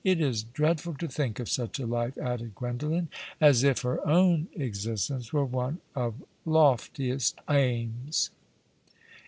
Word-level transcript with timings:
It 0.03 0.19
is 0.19 0.41
dreadful 0.41 0.95
to 0.95 1.07
think 1.07 1.39
of 1.39 1.47
such 1.47 1.77
a 1.79 1.85
life," 1.85 2.17
added 2.17 2.55
Gwendolen, 2.55 3.09
as 3.39 3.63
if 3.63 3.83
her 3.83 4.03
own 4.03 4.47
existence 4.55 5.31
were 5.31 5.45
one 5.45 5.79
of 5.93 6.15
loftiest 6.43 7.37
aims. 7.47 8.31